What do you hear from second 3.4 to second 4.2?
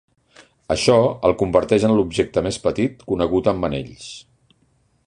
amb anells.